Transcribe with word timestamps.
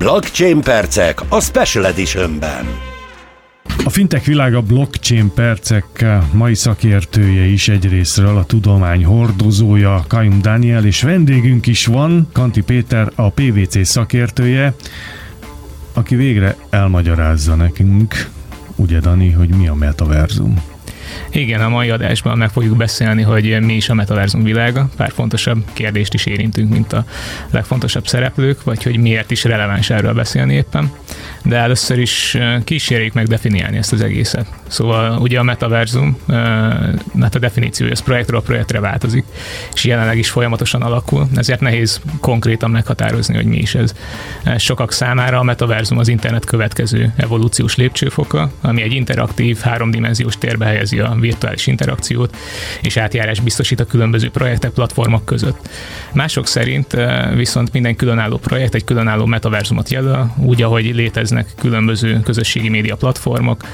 Blockchain 0.00 0.60
percek 0.60 1.20
a 1.28 1.40
Special 1.40 1.86
Editionben. 1.86 2.66
A 3.84 3.90
fintek 3.90 4.24
világa 4.24 4.62
blockchain 4.62 5.30
percek 5.34 6.04
mai 6.32 6.54
szakértője 6.54 7.44
is 7.44 7.68
egyrésztről 7.68 8.36
a 8.36 8.44
tudomány 8.44 9.04
hordozója 9.04 10.04
Kajum 10.08 10.40
Daniel, 10.42 10.84
és 10.84 11.02
vendégünk 11.02 11.66
is 11.66 11.86
van, 11.86 12.28
Kanti 12.32 12.62
Péter, 12.62 13.12
a 13.14 13.30
PVC 13.30 13.86
szakértője, 13.86 14.74
aki 15.92 16.14
végre 16.14 16.56
elmagyarázza 16.70 17.54
nekünk, 17.54 18.28
ugye 18.76 19.00
Dani, 19.00 19.30
hogy 19.30 19.48
mi 19.48 19.68
a 19.68 19.74
metaverzum. 19.74 20.69
Igen, 21.30 21.60
a 21.60 21.68
mai 21.68 21.90
adásban 21.90 22.38
meg 22.38 22.50
fogjuk 22.50 22.76
beszélni, 22.76 23.22
hogy 23.22 23.60
mi 23.60 23.74
is 23.74 23.88
a 23.88 23.94
metaverzum 23.94 24.42
világa. 24.42 24.88
Pár 24.96 25.10
fontosabb 25.12 25.64
kérdést 25.72 26.14
is 26.14 26.26
érintünk, 26.26 26.70
mint 26.70 26.92
a 26.92 27.04
legfontosabb 27.50 28.06
szereplők, 28.06 28.64
vagy 28.64 28.82
hogy 28.82 28.96
miért 28.96 29.30
is 29.30 29.44
releváns 29.44 29.90
erről 29.90 30.14
beszélni 30.14 30.54
éppen. 30.54 30.92
De 31.44 31.56
először 31.56 31.98
is 31.98 32.38
kísérjék 32.64 33.12
meg 33.12 33.26
definiálni 33.26 33.76
ezt 33.76 33.92
az 33.92 34.02
egészet. 34.02 34.46
Szóval 34.68 35.18
ugye 35.18 35.38
a 35.38 35.42
metaverzum, 35.42 36.16
hát 37.20 37.34
a 37.34 37.38
definíciója 37.38 37.92
az 37.92 38.02
projektről 38.02 38.42
projektre 38.42 38.80
változik, 38.80 39.24
és 39.74 39.84
jelenleg 39.84 40.18
is 40.18 40.30
folyamatosan 40.30 40.82
alakul, 40.82 41.28
ezért 41.34 41.60
nehéz 41.60 42.00
konkrétan 42.20 42.70
meghatározni, 42.70 43.34
hogy 43.34 43.44
mi 43.44 43.56
is 43.56 43.74
ez. 43.74 43.94
Sokak 44.58 44.92
számára 44.92 45.38
a 45.38 45.42
metaverzum 45.42 45.98
az 45.98 46.08
internet 46.08 46.44
következő 46.44 47.12
evolúciós 47.16 47.76
lépcsőfoka, 47.76 48.50
ami 48.60 48.82
egy 48.82 48.92
interaktív, 48.92 49.58
háromdimenziós 49.58 50.38
térbe 50.38 50.64
helyezi 50.64 50.98
a 50.98 51.16
virtuális 51.20 51.66
interakciót, 51.66 52.36
és 52.82 52.96
átjárás 52.96 53.40
biztosít 53.40 53.80
a 53.80 53.84
különböző 53.84 54.30
projektek, 54.30 54.70
platformok 54.70 55.24
között. 55.24 55.68
Mások 56.12 56.46
szerint 56.46 56.96
viszont 57.34 57.72
minden 57.72 57.96
különálló 57.96 58.36
projekt 58.36 58.74
egy 58.74 58.84
különálló 58.84 59.26
metaverzumot 59.26 59.90
jelöl, 59.90 60.34
úgy, 60.36 60.62
ahogy 60.62 60.84
léteznek 61.30 61.60
különböző 61.60 62.20
közösségi 62.20 62.68
média 62.68 62.96
platformok, 62.96 63.64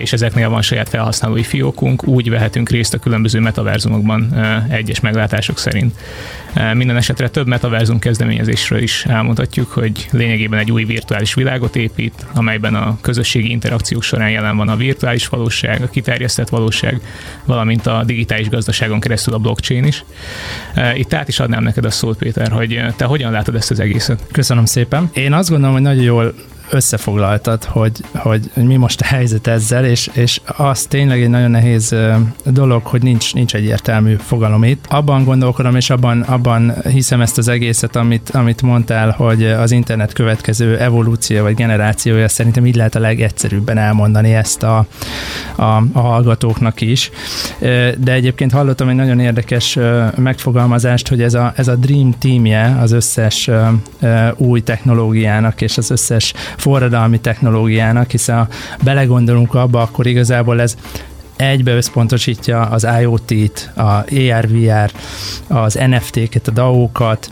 és 0.00 0.12
ezeknél 0.12 0.48
van 0.48 0.62
saját 0.62 0.88
felhasználói 0.88 1.42
fiókunk, 1.42 2.06
úgy 2.06 2.30
vehetünk 2.30 2.68
részt 2.68 2.94
a 2.94 2.98
különböző 2.98 3.40
metaverzumokban 3.40 4.34
egyes 4.68 5.00
meglátások 5.00 5.58
szerint. 5.58 5.94
Minden 6.74 6.96
esetre 6.96 7.28
több 7.28 7.46
metaverzum 7.46 7.98
kezdeményezésről 7.98 8.82
is 8.82 9.04
elmondhatjuk, 9.04 9.70
hogy 9.70 10.08
lényegében 10.10 10.58
egy 10.58 10.70
új 10.72 10.84
virtuális 10.84 11.34
világot 11.34 11.76
épít, 11.76 12.26
amelyben 12.34 12.74
a 12.74 12.98
közösségi 13.00 13.50
interakciók 13.50 14.02
során 14.02 14.30
jelen 14.30 14.56
van 14.56 14.68
a 14.68 14.76
virtuális 14.76 15.28
valóság, 15.28 15.82
a 15.82 15.88
kiterjesztett 15.88 16.48
valóság, 16.48 17.00
valamint 17.44 17.86
a 17.86 18.02
digitális 18.06 18.48
gazdaságon 18.48 19.00
keresztül 19.00 19.34
a 19.34 19.38
blockchain 19.38 19.84
is. 19.84 20.04
Itt 20.94 21.14
át 21.14 21.28
is 21.28 21.40
adnám 21.40 21.62
neked 21.62 21.84
a 21.84 21.90
szót, 21.90 22.18
Péter, 22.18 22.50
hogy 22.50 22.82
te 22.96 23.04
hogyan 23.04 23.32
látod 23.32 23.54
ezt 23.54 23.70
az 23.70 23.80
egészet? 23.80 24.22
Köszönöm 24.32 24.64
szépen. 24.64 25.10
Én 25.14 25.32
azt 25.32 25.48
gondolom, 25.48 25.74
hogy 25.74 25.82
nagyon 25.82 26.02
jól 26.02 26.34
összefoglaltad, 26.70 27.64
hogy, 27.64 27.92
hogy 28.14 28.50
mi 28.54 28.76
most 28.76 29.00
a 29.00 29.04
helyzet 29.04 29.46
ezzel, 29.46 29.84
és, 29.84 30.10
és 30.12 30.40
az 30.56 30.82
tényleg 30.82 31.22
egy 31.22 31.28
nagyon 31.28 31.50
nehéz 31.50 31.94
dolog, 32.44 32.84
hogy 32.86 33.02
nincs, 33.02 33.34
nincs 33.34 33.54
egyértelmű 33.54 34.16
fogalom 34.20 34.64
itt. 34.64 34.84
Abban 34.88 35.24
gondolkodom, 35.24 35.76
és 35.76 35.90
abban, 35.90 36.20
abban 36.20 36.74
hiszem 36.82 37.20
ezt 37.20 37.38
az 37.38 37.48
egészet, 37.48 37.96
amit, 37.96 38.30
amit 38.30 38.62
mondtál, 38.62 39.10
hogy 39.10 39.44
az 39.44 39.70
internet 39.70 40.12
következő 40.12 40.78
evolúció 40.78 41.42
vagy 41.42 41.54
generációja, 41.54 42.28
szerintem 42.28 42.66
így 42.66 42.74
lehet 42.74 42.94
a 42.94 43.00
legegyszerűbben 43.00 43.78
elmondani 43.78 44.34
ezt 44.34 44.62
a, 44.62 44.86
a, 45.56 45.62
a 45.92 46.00
hallgatóknak 46.00 46.80
is. 46.80 47.10
De 47.98 48.12
egyébként 48.12 48.52
hallottam 48.52 48.88
egy 48.88 48.94
nagyon 48.94 49.20
érdekes 49.20 49.78
megfogalmazást, 50.16 51.08
hogy 51.08 51.22
ez 51.22 51.34
a, 51.34 51.52
ez 51.56 51.68
a 51.68 51.74
Dream 51.74 52.14
Teamje 52.18 52.76
az 52.80 52.92
összes 52.92 53.50
új 54.36 54.60
technológiának 54.60 55.60
és 55.60 55.78
az 55.78 55.90
összes 55.90 56.32
forradalmi 56.60 57.20
technológiának, 57.20 58.10
hiszen 58.10 58.36
ha 58.36 58.48
belegondolunk 58.82 59.54
abba, 59.54 59.80
akkor 59.80 60.06
igazából 60.06 60.60
ez 60.60 60.76
egybe 61.36 61.74
összpontosítja 61.74 62.60
az 62.60 62.86
IoT-t, 63.00 63.70
a 63.76 64.04
AR-VR, 64.10 64.90
az 65.48 65.74
NFT-ket, 65.74 66.48
a 66.48 66.50
DAO-kat, 66.50 67.30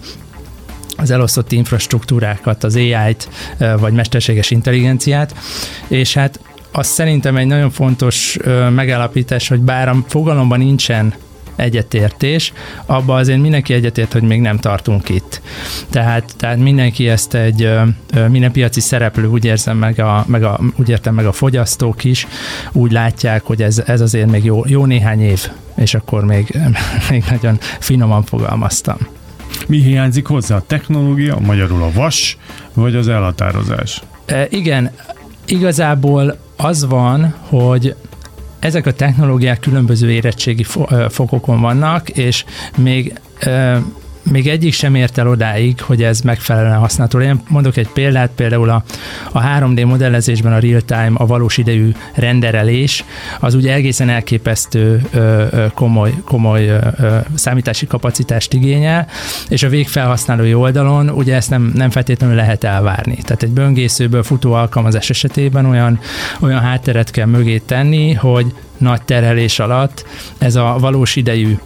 az 0.96 1.10
elosztott 1.10 1.52
infrastruktúrákat, 1.52 2.64
az 2.64 2.76
AI-t, 2.76 3.28
vagy 3.78 3.92
mesterséges 3.92 4.50
intelligenciát, 4.50 5.34
és 5.88 6.14
hát 6.14 6.40
az 6.72 6.86
szerintem 6.86 7.36
egy 7.36 7.46
nagyon 7.46 7.70
fontos 7.70 8.36
megállapítás, 8.74 9.48
hogy 9.48 9.60
bár 9.60 9.88
a 9.88 9.96
fogalomban 10.06 10.58
nincsen 10.58 11.14
egyetértés, 11.58 12.52
abba 12.86 13.14
azért 13.14 13.40
mindenki 13.40 13.72
egyetért, 13.72 14.12
hogy 14.12 14.22
még 14.22 14.40
nem 14.40 14.58
tartunk 14.58 15.08
itt. 15.08 15.40
Tehát, 15.90 16.32
tehát 16.36 16.56
mindenki 16.56 17.08
ezt 17.08 17.34
egy, 17.34 17.70
minden 18.28 18.52
piaci 18.52 18.80
szereplő 18.80 19.26
úgy 19.26 19.44
érzem 19.44 19.76
meg, 19.76 20.00
a, 20.00 20.24
meg 20.26 20.42
a, 20.42 20.60
úgy 20.76 20.88
értem 20.88 21.14
meg 21.14 21.26
a 21.26 21.32
fogyasztók 21.32 22.04
is, 22.04 22.26
úgy 22.72 22.92
látják, 22.92 23.42
hogy 23.42 23.62
ez, 23.62 23.78
ez 23.86 24.00
azért 24.00 24.30
még 24.30 24.44
jó, 24.44 24.62
jó 24.66 24.84
néhány 24.84 25.20
év, 25.20 25.50
és 25.76 25.94
akkor 25.94 26.24
még, 26.24 26.58
még 27.10 27.24
nagyon 27.30 27.58
finoman 27.78 28.22
fogalmaztam. 28.22 28.96
Mi 29.66 29.82
hiányzik 29.82 30.26
hozzá? 30.26 30.56
A 30.56 30.62
technológia, 30.66 31.38
magyarul 31.38 31.82
a 31.82 31.90
vas, 31.94 32.38
vagy 32.74 32.94
az 32.94 33.08
elhatározás? 33.08 34.02
E, 34.26 34.46
igen, 34.50 34.90
igazából 35.44 36.38
az 36.56 36.86
van, 36.86 37.34
hogy 37.40 37.94
ezek 38.58 38.86
a 38.86 38.92
technológiák 38.92 39.60
különböző 39.60 40.10
érettségi 40.10 40.64
fokokon 41.08 41.60
vannak, 41.60 42.08
és 42.08 42.44
még 42.76 43.20
még 44.30 44.48
egyik 44.48 44.72
sem 44.72 44.94
ért 44.94 45.18
el 45.18 45.28
odáig, 45.28 45.80
hogy 45.80 46.02
ez 46.02 46.20
megfelelően 46.20 46.78
használható 46.78 47.20
Én 47.20 47.40
Mondok 47.48 47.76
egy 47.76 47.88
példát, 47.88 48.30
például 48.36 48.70
a, 48.70 48.82
a 49.32 49.42
3D 49.42 49.86
modellezésben 49.86 50.52
a 50.52 50.58
real-time, 50.58 51.12
a 51.14 51.26
valós 51.26 51.56
idejű 51.56 51.90
renderelés, 52.14 53.04
az 53.40 53.54
ugye 53.54 53.72
egészen 53.72 54.08
elképesztő 54.08 55.02
ö, 55.10 55.44
ö, 55.50 55.66
komoly, 55.74 56.14
komoly 56.24 56.66
ö, 56.66 56.78
számítási 57.34 57.86
kapacitást 57.86 58.52
igényel, 58.52 59.06
és 59.48 59.62
a 59.62 59.68
végfelhasználói 59.68 60.54
oldalon 60.54 61.10
ugye 61.10 61.34
ezt 61.34 61.50
nem, 61.50 61.72
nem 61.74 61.90
feltétlenül 61.90 62.36
lehet 62.36 62.64
elvárni. 62.64 63.16
Tehát 63.22 63.42
egy 63.42 63.50
böngészőből 63.50 64.22
futó 64.22 64.52
alkalmazás 64.52 65.10
esetében 65.10 65.66
olyan, 65.66 66.00
olyan 66.40 66.60
hátteret 66.60 67.10
kell 67.10 67.26
mögé 67.26 67.58
tenni, 67.58 68.12
hogy 68.12 68.46
nagy 68.78 69.02
terhelés 69.02 69.58
alatt 69.58 70.04
ez 70.38 70.54
a 70.54 70.76
valós 70.80 71.16
idejű 71.16 71.58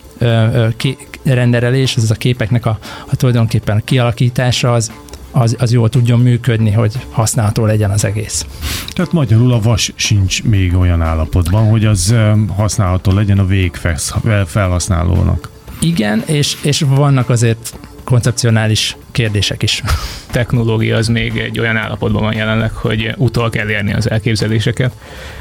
renderelés, 1.23 1.97
ez 1.97 2.11
a 2.11 2.15
képeknek 2.15 2.67
a, 2.67 2.79
a 3.11 3.17
tulajdonképpen 3.17 3.77
a 3.77 3.85
kialakítása 3.85 4.73
az, 4.73 4.93
az, 5.31 5.57
az 5.59 5.73
jól 5.73 5.89
tudjon 5.89 6.21
működni, 6.21 6.71
hogy 6.71 6.93
használható 7.11 7.65
legyen 7.65 7.91
az 7.91 8.05
egész. 8.05 8.47
Tehát 8.89 9.13
magyarul 9.13 9.53
a 9.53 9.61
vas 9.61 9.93
sincs 9.95 10.43
még 10.43 10.77
olyan 10.77 11.03
állapotban, 11.03 11.69
hogy 11.69 11.85
az 11.85 12.15
használható 12.57 13.13
legyen 13.13 13.39
a 13.39 13.47
végfelhasználónak. 13.47 15.51
Igen, 15.81 16.23
és, 16.27 16.57
és 16.63 16.85
vannak 16.89 17.29
azért 17.29 17.79
koncepcionális 18.05 18.97
kérdések 19.13 19.63
is. 19.63 19.83
Technológia 20.31 20.97
az 20.97 21.09
még 21.09 21.39
egy 21.39 21.59
olyan 21.59 21.77
állapotban 21.77 22.23
van 22.23 22.35
jelenleg, 22.35 22.73
hogy 22.73 23.15
utol 23.17 23.51
kell 23.51 23.69
érni 23.69 23.93
az 23.93 24.11
elképzeléseket. 24.11 24.93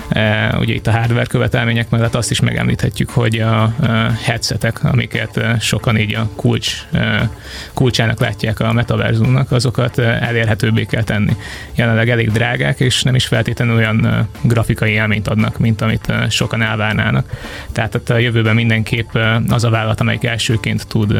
E, 0.09 0.55
ugye 0.59 0.73
itt 0.73 0.87
a 0.87 0.91
hardware 0.91 1.25
követelmények 1.25 1.89
mellett 1.89 2.15
azt 2.15 2.31
is 2.31 2.39
megemlíthetjük, 2.39 3.09
hogy 3.09 3.39
a 3.39 3.75
headsetek, 4.23 4.83
amiket 4.83 5.39
sokan 5.59 5.97
így 5.97 6.15
a 6.15 6.29
kulcs, 6.35 6.85
e, 6.91 7.29
kulcsának 7.73 8.19
látják 8.19 8.59
a 8.59 8.73
metaverzumnak, 8.73 9.51
azokat 9.51 9.99
elérhetőbbé 9.99 10.85
kell 10.85 11.03
tenni. 11.03 11.35
Jelenleg 11.75 12.09
elég 12.09 12.31
drágák, 12.31 12.79
és 12.79 13.03
nem 13.03 13.15
is 13.15 13.25
feltétlenül 13.25 13.75
olyan 13.75 14.27
grafikai 14.41 14.91
élményt 14.91 15.27
adnak, 15.27 15.59
mint 15.59 15.81
amit 15.81 16.13
sokan 16.29 16.61
elvárnának. 16.61 17.29
Tehát 17.71 18.09
a 18.09 18.17
jövőben 18.17 18.55
mindenképp 18.55 19.15
az 19.47 19.63
a 19.63 19.69
vállalat, 19.69 19.99
amelyik 20.01 20.23
elsőként 20.23 20.88
tud 20.88 21.17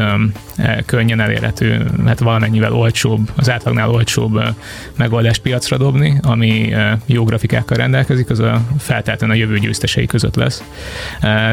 könnyen 0.86 1.20
elérhető, 1.20 1.86
hát 2.06 2.18
valami 2.18 2.41
valamennyivel 2.42 2.80
olcsóbb, 2.80 3.30
az 3.36 3.50
átlagnál 3.50 3.90
olcsóbb 3.90 4.42
megoldást 4.96 5.42
piacra 5.42 5.76
dobni, 5.76 6.18
ami 6.22 6.74
jó 7.06 7.24
grafikákkal 7.24 7.76
rendelkezik, 7.76 8.30
az 8.30 8.38
a 8.38 8.60
feltétlenül 8.78 9.36
a 9.36 9.38
jövő 9.38 9.58
győztesei 9.58 10.06
között 10.06 10.34
lesz. 10.34 10.62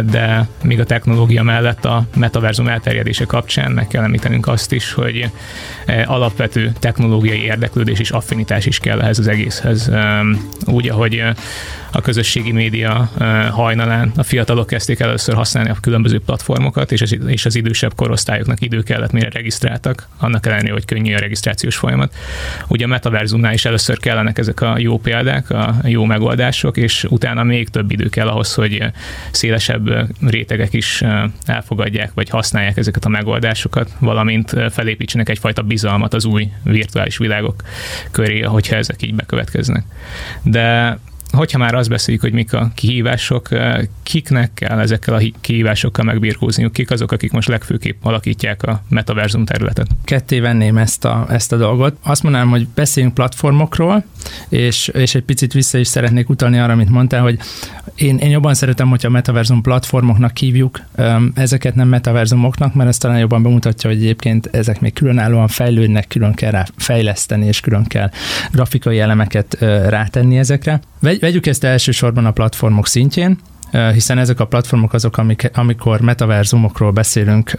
De 0.06 0.48
még 0.64 0.80
a 0.80 0.84
technológia 0.84 1.44
mellett 1.44 1.86
a 1.86 2.06
metaverzum 2.16 2.68
elterjedése 2.68 3.26
kapcsán 3.26 3.72
meg 3.72 3.88
kell 3.88 4.04
említenünk 4.04 4.48
azt 4.48 4.72
is, 4.72 4.94
hogy 4.94 5.30
alapvető 6.06 6.72
technológiai 6.80 7.44
érdeklődés 7.44 8.00
és 8.00 8.10
affinitás 8.10 8.66
is 8.66 8.80
kell 8.80 9.02
ehhez 9.02 9.20
az 9.20 9.28
egészhez. 9.28 9.92
Úgy, 10.66 10.90
ahogy 10.90 11.24
a 11.92 12.02
közösségi 12.02 12.52
média 12.52 13.12
hajnalán 13.52 14.12
a 14.16 14.24
fiatalok 14.24 14.68
kezdték 14.68 15.00
először 15.00 15.36
használni 15.36 15.70
a 15.70 15.78
különböző 15.82 16.20
platformokat, 16.20 16.92
és 16.92 17.46
az, 17.46 17.56
idősebb 17.56 17.96
korosztályoknak 17.96 18.62
idő 18.62 18.82
kellett, 18.82 19.12
mire 19.12 19.30
regisztráltak, 19.30 20.08
annak 20.18 20.46
ellenére, 20.46 20.74
hogy 20.80 20.98
könnyű 20.98 21.16
a 21.16 21.20
regisztrációs 21.20 21.76
folyamat. 21.76 22.16
Ugye 22.68 22.86
a 22.86 22.88
metaverzumnál 22.88 23.54
is 23.54 23.66
először 23.66 24.00
kellenek 24.00 24.38
ezek 24.38 24.62
a 24.62 24.78
jó 24.78 24.98
példák, 24.98 25.50
a 25.50 25.76
jó 25.84 26.06
megoldások, 26.06 26.78
és 26.78 27.04
utána 27.10 27.44
még 27.44 27.70
több 27.70 27.92
idő 27.92 28.10
kell 28.10 28.28
ahhoz, 28.28 28.54
hogy 28.54 28.84
szélesebb 29.32 29.90
rétegek 30.22 30.74
is 30.74 31.04
elfogadják, 31.46 32.12
vagy 32.14 32.30
használják 32.30 32.78
ezeket 32.78 33.06
a 33.06 33.10
megoldásokat, 33.10 33.92
valamint 34.00 34.56
felépítsenek 34.70 35.30
egyfajta 35.30 35.62
bizalmat 35.62 36.14
az 36.14 36.26
új 36.26 36.52
virtuális 36.64 37.18
világok 37.18 37.64
köré, 38.12 38.42
hogyha 38.42 38.76
ezek 38.76 39.02
így 39.02 39.16
bekövetkeznek. 39.16 39.84
De 40.44 40.98
hogyha 41.32 41.58
már 41.58 41.76
azt 41.76 41.90
beszéljük, 41.90 42.24
hogy 42.24 42.34
mik 42.34 42.54
a 42.54 42.72
kihívások, 42.76 43.52
eh, 43.52 43.80
kiknek 44.04 44.54
kell 44.54 44.80
ezekkel 44.80 45.14
a 45.14 45.22
kihívásokkal 45.42 46.06
megbirkózniuk, 46.06 46.74
kik 46.74 46.92
azok, 46.92 47.12
akik 47.12 47.32
most 47.32 47.48
legfőképp 47.48 48.06
alakítják 48.06 48.64
a 48.64 48.82
metaverzum 48.90 49.46
területet? 49.46 49.88
Ketté 50.04 50.40
venném 50.40 50.78
ezt 50.78 51.06
a, 51.06 51.26
ezt 51.30 51.52
a 51.52 51.58
dolgot. 51.58 51.98
Azt 52.04 52.24
mondanám, 52.24 52.50
hogy 52.50 52.68
beszéljünk 52.68 53.16
platformokról, 53.16 54.04
és, 54.50 54.88
és 54.88 55.16
egy 55.16 55.24
picit 55.24 55.54
vissza 55.54 55.78
is 55.78 55.88
szeretnék 55.88 56.30
utalni 56.30 56.60
arra, 56.60 56.74
amit 56.74 56.90
mondtál, 56.90 57.22
hogy 57.22 57.40
én, 57.96 58.18
én 58.18 58.30
jobban 58.30 58.54
szeretem, 58.54 58.90
hogyha 58.90 59.08
a 59.08 59.12
metaverzum 59.12 59.62
platformoknak 59.62 60.38
hívjuk 60.38 60.82
ezeket, 61.34 61.76
nem 61.76 61.88
metaverzumoknak, 61.88 62.74
mert 62.74 62.90
ez 62.90 62.98
talán 62.98 63.20
jobban 63.20 63.44
bemutatja, 63.44 63.90
hogy 63.90 64.00
egyébként 64.00 64.50
ezek 64.52 64.80
még 64.80 64.94
különállóan 64.94 65.48
fejlődnek, 65.48 66.08
külön 66.08 66.34
kell 66.34 66.52
rá 66.52 66.66
fejleszteni, 66.78 67.46
és 67.46 67.60
külön 67.60 67.84
kell 67.84 68.10
grafikai 68.52 69.00
elemeket 69.00 69.58
rátenni 69.90 70.38
ezekre. 70.38 70.80
Vegyük 71.00 71.46
ezt 71.46 71.64
elsősorban 71.64 72.26
a 72.26 72.32
platformok 72.32 72.88
szintjén, 72.88 73.38
hiszen 73.94 74.18
ezek 74.18 74.40
a 74.40 74.46
platformok 74.46 74.94
azok, 74.94 75.18
amik, 75.18 75.52
amikor 75.54 76.02
metaverzumokról 76.02 76.92
beszélünk, 76.92 77.52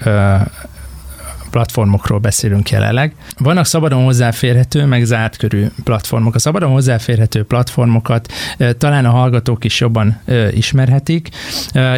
platformokról 1.51 2.19
beszélünk 2.19 2.71
jelenleg. 2.71 3.15
Vannak 3.39 3.67
szabadon 3.67 4.05
hozzáférhető, 4.05 4.85
meg 4.85 5.05
zárt 5.05 5.37
körű 5.37 5.67
platformok. 5.85 6.35
A 6.35 6.39
szabadon 6.39 6.71
hozzáférhető 6.71 7.45
platformokat 7.45 8.33
talán 8.79 9.05
a 9.05 9.11
hallgatók 9.11 9.65
is 9.65 9.81
jobban 9.81 10.21
ismerhetik. 10.51 11.29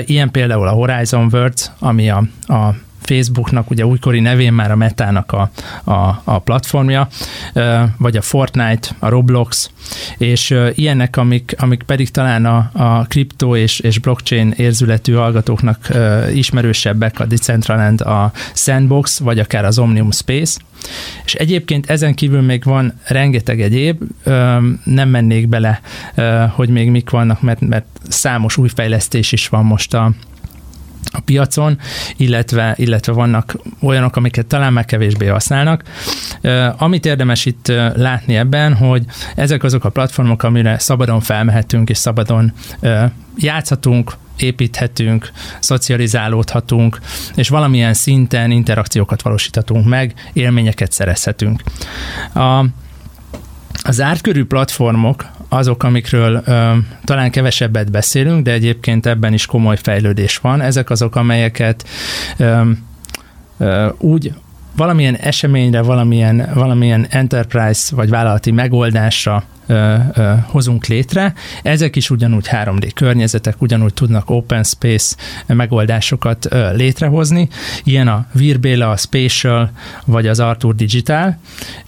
Ilyen 0.05 0.31
például 0.31 0.67
a 0.67 0.73
Horizon 0.73 1.29
Words, 1.33 1.71
ami 1.79 2.11
a, 2.11 2.25
a 2.47 2.75
Facebooknak, 3.03 3.71
ugye 3.71 3.87
újkori 3.87 4.21
nevén 4.21 4.53
már 4.53 4.71
a 4.71 4.77
Metának 4.77 5.33
a, 5.33 5.51
a, 5.85 6.21
a 6.25 6.39
platformja, 6.39 7.09
vagy 7.97 8.17
a 8.17 8.23
Fortnite, 8.23 8.89
a 8.99 9.09
Roblox, 9.09 9.71
és 10.19 10.55
ilyenek, 10.75 11.17
amik, 11.17 11.55
amik 11.59 11.83
pedig 11.83 12.11
talán 12.11 12.47
a, 12.47 12.71
a 12.73 13.05
kriptó 13.05 13.57
és, 13.57 13.81
és 13.81 13.99
blockchain 13.99 14.55
érzületű 14.57 15.13
hallgatóknak 15.13 15.89
ismerősebbek, 16.35 17.21
a 17.21 17.25
Decentraland, 17.25 18.01
a 18.01 18.33
Sandbox, 18.55 19.19
vagy 19.19 19.39
akár 19.39 19.65
az 19.65 19.79
Omnium 19.79 20.11
Space. 20.11 20.61
És 21.25 21.35
egyébként 21.35 21.91
ezen 21.91 22.15
kívül 22.15 22.41
még 22.41 22.65
van 22.65 23.01
rengeteg 23.05 23.61
egyéb, 23.61 24.03
nem 24.85 25.09
mennék 25.09 25.49
bele, 25.49 25.81
hogy 26.51 26.69
még 26.69 26.91
mik 26.91 27.11
vannak, 27.11 27.43
mert, 27.43 27.61
mert 27.61 27.87
számos 28.09 28.57
új 28.57 28.69
fejlesztés 28.69 29.33
is 29.33 29.49
van 29.49 29.65
most 29.65 29.95
a, 29.95 30.13
a 31.13 31.21
piacon, 31.21 31.79
illetve, 32.17 32.75
illetve 32.77 33.13
vannak 33.13 33.57
olyanok, 33.81 34.17
amiket 34.17 34.47
talán 34.47 34.73
már 34.73 34.85
kevésbé 34.85 35.27
használnak. 35.27 35.83
Amit 36.77 37.07
érdemes 37.07 37.45
itt 37.47 37.67
látni 37.95 38.37
ebben, 38.37 38.75
hogy 38.75 39.05
ezek 39.35 39.63
azok 39.63 39.85
a 39.85 39.91
platformok, 39.91 40.43
amire 40.43 40.79
szabadon 40.79 41.21
felmehetünk 41.21 41.91
és 41.91 41.99
szabadon 41.99 42.53
játszhatunk, 43.37 44.13
építhetünk, 44.37 45.31
szocializálódhatunk, 45.61 46.99
és 47.35 47.49
valamilyen 47.49 47.95
szinten 47.95 48.51
interakciókat 48.51 49.23
valósíthatunk 49.23 49.87
meg, 49.87 50.15
élményeket 50.33 50.93
szerezhetünk. 50.93 51.63
A, 52.35 52.65
az 53.83 54.01
ártkörű 54.01 54.45
platformok 54.45 55.27
azok, 55.53 55.83
amikről 55.83 56.43
ö, 56.45 56.73
talán 57.05 57.31
kevesebbet 57.31 57.91
beszélünk, 57.91 58.45
de 58.45 58.53
egyébként 58.53 59.07
ebben 59.07 59.33
is 59.33 59.47
komoly 59.47 59.77
fejlődés 59.77 60.37
van. 60.37 60.61
Ezek 60.61 60.91
azok, 60.91 61.17
amelyeket 61.17 61.89
ö, 62.37 62.71
ö, 63.59 63.89
úgy 63.99 64.33
valamilyen 64.77 65.17
eseményre, 65.17 65.83
valamilyen, 65.83 66.49
valamilyen 66.55 67.07
enterprise 67.11 67.97
vagy 67.97 68.09
vállalati 68.09 68.51
megoldásra 68.51 69.45
ö, 69.67 69.95
ö, 70.15 70.33
hozunk 70.47 70.87
létre. 70.87 71.35
Ezek 71.63 71.97
is 71.97 72.11
ugyanúgy 72.11 72.49
3D 72.51 72.91
környezetek, 72.95 73.63
ugyanúgy 73.63 73.95
tudnak 73.95 74.31
open 74.31 74.65
space 74.65 75.17
megoldásokat 75.47 76.47
ö, 76.51 76.75
létrehozni. 76.75 77.49
Ilyen 77.85 78.09
a 78.09 78.27
Virbéla, 78.33 78.91
a 78.91 78.97
Spatial, 78.97 79.71
vagy 80.05 80.27
az 80.27 80.41
Arthur 80.41 80.75
Digital, 80.75 81.39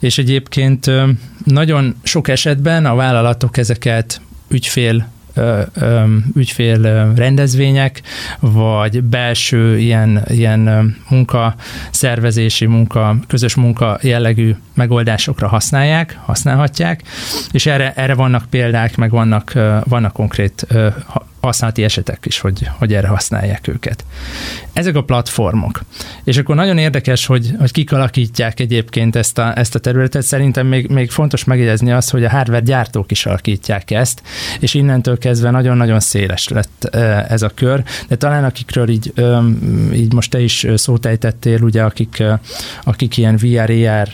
és 0.00 0.19
egyébként 0.19 0.87
ö, 0.87 1.10
nagyon 1.44 1.94
sok 2.02 2.29
esetben 2.29 2.87
a 2.87 2.94
vállalatok 2.94 3.56
ezeket 3.56 4.20
ügyfél 4.49 5.12
ügyfél 6.35 7.12
rendezvények, 7.14 8.02
vagy 8.41 9.02
belső 9.02 9.79
ilyen, 9.79 10.25
ilyen 10.29 10.94
munkaszervezési, 11.08 12.67
munka, 12.67 13.17
közös 13.26 13.55
munka 13.55 13.99
jellegű 14.02 14.55
megoldásokra 14.75 15.49
használják, 15.49 16.19
használhatják, 16.25 17.02
és 17.52 17.67
erre, 17.67 17.93
erre 17.96 18.14
vannak 18.14 18.44
példák, 18.50 18.96
meg 18.96 19.11
vannak, 19.11 19.52
vannak 19.85 20.12
konkrét 20.12 20.67
használati 21.44 21.85
esetek 21.85 22.26
is, 22.26 22.38
hogy, 22.38 22.69
hogy 22.79 22.94
erre 22.94 23.06
használják 23.06 23.69
őket. 23.69 24.05
Ezek 24.73 24.94
a 24.94 25.02
platformok. 25.02 25.81
És 26.25 26.37
akkor 26.37 26.55
nagyon 26.55 26.79
érdekes, 26.79 27.26
hogy, 27.26 27.50
hogy 27.58 27.70
kik 27.70 27.93
alakítják 27.93 28.61
egyébként 28.61 29.17
ezt 29.17 29.38
a, 29.38 29.58
ezt 29.58 29.75
a 29.75 29.79
területet. 29.79 30.23
Szerintem 30.23 30.67
még, 30.67 30.88
még 30.88 31.11
fontos 31.11 31.44
megjegyezni 31.44 31.93
azt, 31.93 32.11
hogy 32.11 32.25
a 32.25 32.31
hardware 32.31 32.61
gyártók 32.61 33.11
is 33.11 33.26
alakítják 33.26 33.91
ezt, 33.91 34.23
és 34.61 34.75
innentől 34.75 35.19
kezdve 35.19 35.50
nagyon-nagyon 35.50 36.00
széles 36.00 36.49
lett 36.49 36.85
ez 37.29 37.43
a 37.43 37.50
kör, 37.55 37.82
de 38.08 38.17
talán 38.17 38.44
akikről 38.44 38.88
így, 38.88 39.12
így 39.93 40.12
most 40.12 40.31
te 40.31 40.41
is 40.41 40.67
szót 40.75 41.06
ejtettél, 41.06 41.62
ugye 41.62 41.82
akik, 41.82 42.23
akik 42.85 43.17
ilyen 43.17 43.37
VR, 43.37 43.70
AR, 43.70 44.08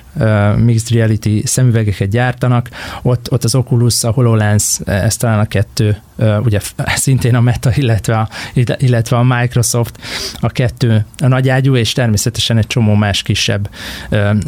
mixed 0.56 0.96
reality 0.96 1.42
szemüvegeket 1.44 2.08
gyártanak, 2.08 2.68
ott, 3.02 3.32
ott 3.32 3.44
az 3.44 3.54
Oculus, 3.54 4.04
a 4.04 4.10
HoloLens, 4.10 4.80
ez 4.84 5.16
talán 5.16 5.38
a 5.38 5.46
kettő, 5.46 5.96
ugye 6.42 6.60
szintén 6.94 7.34
a 7.34 7.40
Meta, 7.40 7.70
illetve 7.74 8.18
a, 8.18 8.28
illetve 8.76 9.16
a 9.16 9.22
Microsoft, 9.22 9.98
a 10.40 10.48
kettő 10.48 11.04
a 11.18 11.26
nagyágyú, 11.26 11.76
és 11.76 11.92
természetesen 11.92 12.58
egy 12.58 12.66
csomó 12.66 12.94
más 12.94 13.22
kisebb 13.22 13.70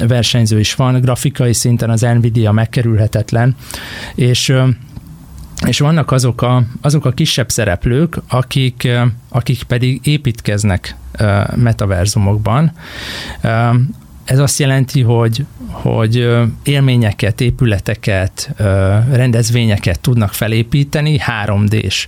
versenyző 0.07 0.59
is 0.59 0.75
van. 0.75 1.01
Grafikai 1.01 1.53
szinten 1.53 1.91
az 1.91 2.01
Nvidia 2.01 2.53
megkerülhetetlen, 2.53 3.57
és 4.15 4.55
és 5.67 5.79
vannak 5.79 6.11
azok 6.11 6.43
a, 6.43 6.63
azok 6.81 7.05
a 7.05 7.11
kisebb 7.11 7.51
szereplők, 7.51 8.17
akik, 8.29 8.89
akik 9.29 9.63
pedig 9.63 10.01
építkeznek 10.07 10.97
metaverzumokban. 11.55 12.73
Ez 14.25 14.39
azt 14.39 14.59
jelenti, 14.59 15.01
hogy, 15.01 15.45
hogy 15.69 16.29
élményeket, 16.63 17.41
épületeket, 17.41 18.51
rendezvényeket 19.13 20.01
tudnak 20.01 20.33
felépíteni 20.33 21.21
3D-s 21.47 22.07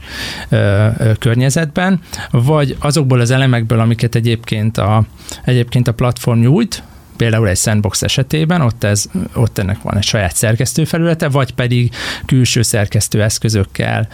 környezetben, 1.19 2.01
vagy 2.31 2.77
azokból 2.81 3.21
az 3.21 3.31
elemekből, 3.31 3.81
amiket 3.81 4.15
egyébként 4.15 4.79
a, 4.79 5.05
egyébként 5.45 5.89
a 5.89 5.93
platform 5.93 6.41
nyújt, 6.41 6.83
például 7.17 7.49
egy 7.49 7.57
sandbox 7.57 8.03
esetében, 8.03 8.61
ott, 8.61 8.85
ez, 8.85 9.07
ott 9.35 9.59
ennek 9.59 9.83
van 9.83 9.97
egy 9.97 10.03
saját 10.03 10.37
szerkesztőfelülete, 10.37 11.29
vagy 11.29 11.55
pedig 11.55 11.93
külső 12.27 12.63
szerkesztő 12.63 13.23
eszközökkel, 13.23 14.09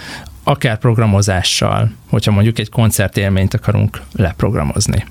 akár 0.50 0.78
programozással, 0.78 1.90
hogyha 2.08 2.30
mondjuk 2.30 2.58
egy 2.58 2.68
koncertélményt 2.68 3.54
akarunk 3.54 4.00
leprogramozni. 4.12 5.04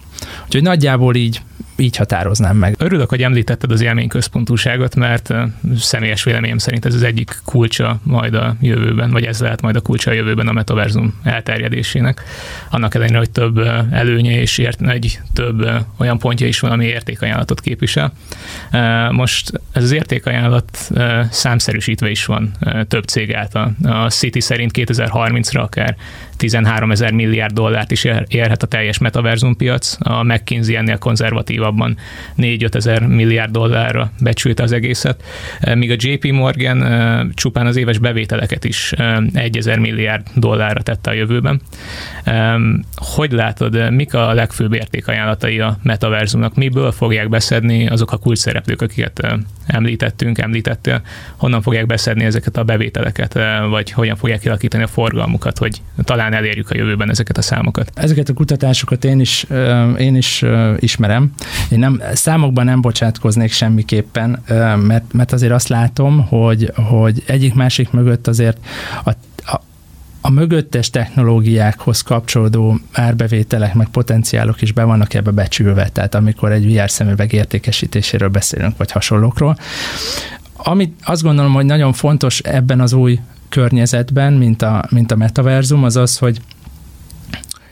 Úgyhogy 0.45 0.63
nagyjából 0.63 1.15
így 1.15 1.41
így 1.79 1.95
határoznám 1.95 2.57
meg. 2.57 2.75
Örülök, 2.77 3.09
hogy 3.09 3.23
említetted 3.23 3.71
az 3.71 3.81
élményközpontúságot, 3.81 4.95
mert 4.95 5.33
személyes 5.77 6.23
véleményem 6.23 6.57
szerint 6.57 6.85
ez 6.85 6.93
az 6.93 7.03
egyik 7.03 7.41
kulcsa 7.45 7.99
majd 8.03 8.33
a 8.33 8.55
jövőben, 8.61 9.11
vagy 9.11 9.25
ez 9.25 9.39
lehet 9.39 9.61
majd 9.61 9.75
a 9.75 9.81
kulcsa 9.81 10.11
a 10.11 10.13
jövőben 10.13 10.47
a 10.47 10.51
metaverzum 10.51 11.19
elterjedésének. 11.23 12.23
Annak 12.69 12.95
ellenére, 12.95 13.17
hogy 13.17 13.29
több 13.29 13.57
előnye 13.91 14.39
és 14.39 14.57
ért, 14.57 14.81
egy 14.81 15.19
több 15.33 15.69
olyan 15.97 16.17
pontja 16.17 16.47
is 16.47 16.59
van, 16.59 16.71
ami 16.71 16.85
értékajánlatot 16.85 17.61
képvisel. 17.61 18.13
Most 19.11 19.51
ez 19.71 19.83
az 19.83 19.91
értékajánlat 19.91 20.91
számszerűsítve 21.29 22.09
is 22.09 22.25
van 22.25 22.51
több 22.87 23.03
cég 23.03 23.33
által. 23.33 23.75
A 23.83 24.09
City 24.09 24.39
szerint 24.39 24.71
2030 24.71 25.28
2030-ra 25.33 25.61
akár 25.61 25.95
13 26.37 26.91
ezer 26.91 27.11
milliárd 27.11 27.53
dollárt 27.53 27.91
is 27.91 28.03
érhet 28.27 28.63
a 28.63 28.67
teljes 28.67 28.97
metaverzum 28.97 29.55
piac. 29.55 29.97
A 29.99 30.23
McKinsey 30.23 30.75
ennél 30.75 30.97
konzervatívabban 30.97 31.97
4-5 32.37 32.75
ezer 32.75 33.07
milliárd 33.07 33.51
dollárra 33.51 34.11
becsülte 34.19 34.63
az 34.63 34.71
egészet, 34.71 35.23
míg 35.73 35.91
a 35.91 35.95
JP 35.97 36.31
Morgan 36.31 37.31
csupán 37.33 37.65
az 37.65 37.75
éves 37.75 37.97
bevételeket 37.97 38.63
is 38.65 38.91
1 39.33 39.57
ezer 39.57 39.79
milliárd 39.79 40.27
dollárra 40.35 40.81
tette 40.81 41.09
a 41.09 41.13
jövőben. 41.13 41.61
Hogy 42.95 43.31
látod, 43.31 43.91
mik 43.91 44.13
a 44.13 44.33
legfőbb 44.33 44.73
értékajánlatai 44.73 45.59
a 45.59 45.77
metaverzumnak? 45.83 46.55
Miből 46.55 46.91
fogják 46.91 47.29
beszedni 47.29 47.87
azok 47.87 48.11
a 48.11 48.17
kulcs 48.17 48.37
szereplők, 48.37 48.81
akiket 48.81 49.27
említettünk, 49.67 50.37
említettél, 50.37 51.01
honnan 51.37 51.61
fogják 51.61 51.85
beszedni 51.85 52.23
ezeket 52.23 52.57
a 52.57 52.63
bevételeket, 52.63 53.39
vagy 53.69 53.91
hogyan 53.91 54.15
fogják 54.15 54.39
kialakítani 54.39 54.83
a 54.83 54.87
forgalmukat, 55.19 55.57
hogy 55.57 55.81
talán 56.03 56.33
elérjük 56.33 56.69
a 56.69 56.75
jövőben 56.75 57.09
ezeket 57.09 57.37
a 57.37 57.41
számokat? 57.41 57.91
Ezeket 57.95 58.29
a 58.29 58.33
kutatásokat 58.33 59.05
én 59.05 59.19
is, 59.19 59.45
én 59.97 60.15
is 60.15 60.45
ismerem. 60.77 61.31
Én 61.69 61.79
nem, 61.79 62.01
számokban 62.13 62.65
nem 62.65 62.81
bocsátkoznék 62.81 63.51
semmiképpen, 63.51 64.43
mert, 64.77 65.13
mert 65.13 65.31
azért 65.31 65.51
azt 65.51 65.67
látom, 65.67 66.27
hogy, 66.27 66.71
hogy 66.75 67.23
egyik 67.25 67.53
másik 67.53 67.91
mögött 67.91 68.27
azért 68.27 68.57
a 69.05 69.11
a 70.21 70.29
mögöttes 70.29 70.89
technológiákhoz 70.89 72.01
kapcsolódó 72.01 72.79
árbevételek, 72.91 73.73
meg 73.73 73.87
potenciálok 73.87 74.61
is 74.61 74.71
be 74.71 74.83
vannak 74.83 75.13
ebbe 75.13 75.31
becsülve, 75.31 75.89
tehát 75.89 76.15
amikor 76.15 76.51
egy 76.51 76.73
VR 76.73 76.89
szemüveg 76.89 77.33
értékesítéséről 77.33 78.29
beszélünk, 78.29 78.77
vagy 78.77 78.91
hasonlókról. 78.91 79.57
Amit 80.57 80.93
azt 81.03 81.21
gondolom, 81.21 81.53
hogy 81.53 81.65
nagyon 81.65 81.93
fontos 81.93 82.39
ebben 82.39 82.79
az 82.79 82.93
új 82.93 83.19
környezetben, 83.49 84.33
mint 84.33 84.61
a, 84.61 84.85
mint 84.89 85.11
a 85.11 85.15
metaverzum, 85.15 85.83
az 85.83 85.95
az, 85.95 86.17
hogy 86.17 86.41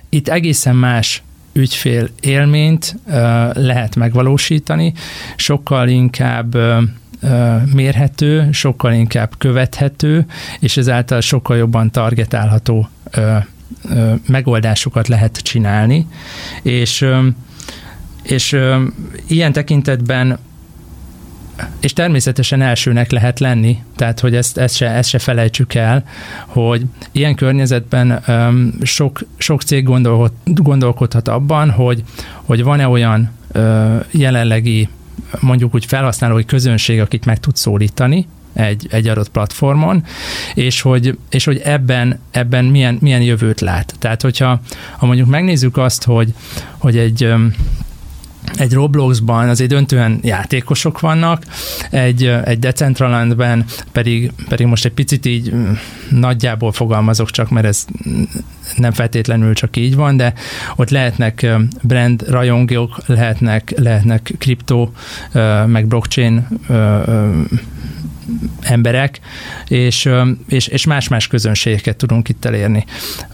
itt 0.10 0.28
egészen 0.28 0.76
más 0.76 1.24
ügyfél 1.54 2.10
élményt 2.20 2.96
uh, 3.06 3.14
lehet 3.54 3.96
megvalósítani, 3.96 4.94
sokkal 5.36 5.88
inkább 5.88 6.56
uh, 6.56 6.84
mérhető, 7.74 8.52
sokkal 8.52 8.94
inkább 8.94 9.38
követhető, 9.38 10.26
és 10.60 10.78
ezáltal 10.78 11.22
sokkal 11.22 11.58
jobban 11.58 11.92
targetálható 11.92 12.90
megoldásokat 14.28 15.08
lehet 15.08 15.38
csinálni, 15.38 16.08
és, 16.62 17.06
és 18.24 18.58
ilyen 19.28 19.52
tekintetben 19.52 20.40
és 21.80 21.94
természetesen 21.94 22.62
elsőnek 22.62 23.12
lehet 23.12 23.40
lenni, 23.40 23.84
tehát 23.96 24.20
hogy 24.20 24.36
ezt, 24.36 24.58
ezt, 24.58 24.76
se, 24.76 24.90
ezt 24.90 25.10
se 25.10 25.20
felejtsük 25.20 25.74
el, 25.74 26.04
hogy 26.46 26.86
ilyen 27.12 27.36
környezetben 27.36 28.24
um, 28.28 28.74
sok, 28.82 29.20
sok 29.38 29.62
cég 29.62 29.84
gondol, 29.84 30.32
gondolkodhat 30.44 31.28
abban, 31.28 31.70
hogy, 31.70 32.04
hogy 32.34 32.64
van-e 32.64 32.88
olyan 32.88 33.32
uh, 33.56 34.06
jelenlegi 34.12 34.90
mondjuk 35.40 35.76
úgy 35.76 35.86
felhasználói 35.86 36.46
közönség, 36.46 37.00
akit 37.00 37.26
meg 37.26 37.40
tud 37.40 37.56
szólítani, 37.56 38.28
egy, 38.54 38.88
egy 38.92 39.08
adott 39.08 39.30
platformon, 39.30 40.04
és 40.54 40.82
hogy, 40.82 41.18
és 41.30 41.46
hogy 41.46 41.62
ebben, 41.64 42.20
ebben 42.32 42.66
milyen, 42.66 42.98
milyen 43.02 43.22
jövőt 43.22 43.62
lát. 43.62 43.96
Tehát, 44.00 44.22
hogyha 44.22 44.62
ha 44.98 45.06
mondjuk 45.06 45.28
megnézzük 45.28 45.78
azt, 45.78 46.04
hogy, 46.04 46.34
hogy 46.78 46.98
egy 46.98 47.34
egy 48.56 48.74
Robloxban 48.74 49.50
azért 49.50 49.70
döntően 49.70 50.20
játékosok 50.24 51.00
vannak, 51.00 51.44
egy, 51.90 52.26
egy 52.26 52.60
Decentralandben 52.60 53.66
pedig, 53.92 54.32
pedig 54.48 54.66
most 54.66 54.86
egy 54.86 54.92
picit 54.92 55.26
így 55.26 55.54
mm, 55.54 55.72
nagyjából 56.10 56.72
fogalmazok 56.72 57.30
csak, 57.32 57.50
mert 57.50 57.66
ez 57.66 57.86
nem 58.76 58.92
feltétlenül 58.92 59.54
csak 59.54 59.78
így 59.78 59.96
van, 59.96 60.18
de 60.18 60.34
ott 60.76 60.90
lehetnek 60.90 61.48
brand 61.82 62.30
rajongók, 62.30 63.02
lehetnek, 63.06 63.74
lehetnek 63.78 64.34
kriptó, 64.38 64.92
meg 65.66 65.88
blockchain 65.88 66.48
emberek, 68.62 69.20
és, 69.68 70.10
és, 70.48 70.68
és 70.68 70.86
más-más 70.86 71.28
közönségeket 71.28 71.98
tudunk 71.98 72.30
itt 72.30 72.46
elérni. 72.46 72.86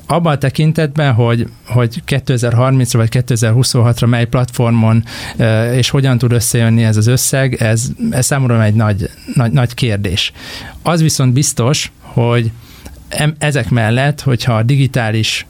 Abban 0.06 0.34
a 0.34 0.38
tekintetben, 0.38 1.14
hogy, 1.14 1.48
hogy 1.68 2.02
2030-ra 2.08 2.94
vagy 2.94 3.10
2026-ra 3.12 4.08
mely 4.08 4.26
platformon 4.26 5.04
és 5.74 5.90
hogyan 5.90 6.18
tud 6.18 6.32
összejönni 6.32 6.84
ez 6.84 6.98
az 6.98 7.08
összeg, 7.08 7.62
ez, 7.62 7.88
ez 8.12 8.26
számomra 8.26 8.64
egy 8.64 8.76
nagy, 8.76 9.10
nagy, 9.34 9.52
nagy 9.52 9.74
kérdés. 9.74 10.32
Az 10.82 11.02
viszont 11.02 11.34
biztos, 11.34 11.92
hogy 12.00 12.52
ezek 13.38 13.70
mellett, 13.70 14.22
hogyha 14.22 14.54
a 14.54 14.64
digitális 14.64 15.46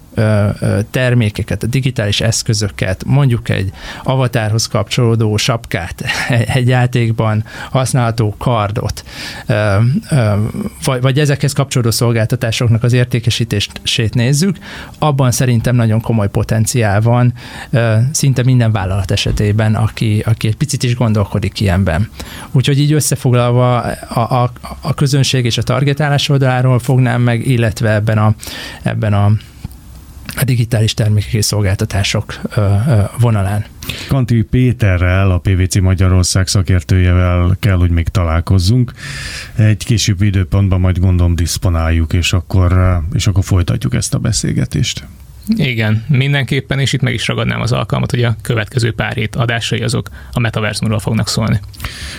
termékeket, 0.91 1.63
a 1.63 1.67
digitális 1.67 2.21
eszközöket, 2.21 3.03
mondjuk 3.05 3.49
egy 3.49 3.71
avatárhoz 4.03 4.67
kapcsolódó 4.67 5.37
sapkát, 5.37 6.03
egy 6.53 6.67
játékban 6.67 7.43
használható 7.71 8.35
kardot, 8.37 9.03
vagy, 10.83 11.01
vagy 11.01 11.19
ezekhez 11.19 11.53
kapcsolódó 11.53 11.91
szolgáltatásoknak 11.91 12.83
az 12.83 12.93
értékesítését 12.93 14.13
nézzük, 14.13 14.57
abban 14.99 15.31
szerintem 15.31 15.75
nagyon 15.75 16.01
komoly 16.01 16.29
potenciál 16.29 17.01
van 17.01 17.33
szinte 18.11 18.43
minden 18.43 18.71
vállalat 18.71 19.11
esetében, 19.11 19.75
aki, 19.75 20.23
aki 20.25 20.47
egy 20.47 20.55
picit 20.55 20.83
is 20.83 20.95
gondolkodik 20.95 21.59
ilyenben. 21.59 22.09
Úgyhogy 22.51 22.79
így 22.79 22.93
összefoglalva 22.93 23.77
a, 23.79 24.43
a, 24.43 24.51
a 24.81 24.93
közönség 24.93 25.45
és 25.45 25.57
a 25.57 25.63
targetálás 25.63 26.29
oldaláról 26.29 26.79
fognám 26.79 27.21
meg, 27.21 27.47
illetve 27.47 27.93
ebben 27.93 28.17
a, 28.17 28.33
ebben 28.81 29.13
a 29.13 29.31
a 30.35 30.43
digitális 30.43 30.93
termékek 30.93 31.33
és 31.33 31.45
szolgáltatások 31.45 32.41
vonalán. 33.19 33.65
Kanti 34.07 34.41
Péterrel, 34.41 35.31
a 35.31 35.37
PVC 35.37 35.75
Magyarország 35.75 36.47
szakértőjevel 36.47 37.55
kell, 37.59 37.75
hogy 37.75 37.89
még 37.89 38.07
találkozzunk. 38.07 38.91
Egy 39.55 39.85
később 39.85 40.21
időpontban 40.21 40.79
majd 40.79 40.99
gondolom 40.99 41.35
diszponáljuk, 41.35 42.13
és 42.13 42.33
akkor, 42.33 43.01
és 43.13 43.27
akkor 43.27 43.43
folytatjuk 43.43 43.93
ezt 43.93 44.13
a 44.13 44.17
beszélgetést. 44.17 45.03
Igen, 45.47 46.05
mindenképpen, 46.07 46.79
és 46.79 46.93
itt 46.93 47.01
meg 47.01 47.13
is 47.13 47.27
ragadnám 47.27 47.61
az 47.61 47.71
alkalmat, 47.71 48.11
hogy 48.11 48.23
a 48.23 48.35
következő 48.41 48.93
pár 48.93 49.13
hét 49.13 49.35
adásai 49.35 49.79
azok 49.79 50.09
a 50.31 50.39
metaverzumról 50.39 50.99
fognak 50.99 51.27
szólni. 51.27 51.59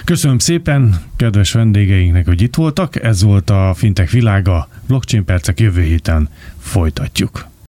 Köszönöm 0.05 0.39
szépen 0.39 1.01
kedves 1.17 1.53
vendégeinknek, 1.53 2.27
hogy 2.27 2.43
itt 2.43 2.55
voltak. 2.55 3.03
Ez 3.03 3.23
volt 3.23 3.51
a 3.51 3.75
Fintech 3.77 4.13
világa. 4.13 4.69
Blockchain 4.87 5.25
percek 5.25 5.61
jövő 5.61 5.83
héten 5.83 6.29
folytatjuk. 6.61 7.53